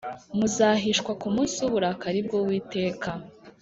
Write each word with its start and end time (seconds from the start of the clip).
Muzahishwa 0.37 1.11
ku 1.21 1.27
munsi 1.35 1.57
w 1.59 1.65
uburakari 1.69 2.19
bw 2.25 2.31
uwiteka 2.39 3.09